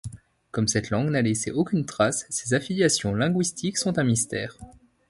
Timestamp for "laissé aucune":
1.21-1.85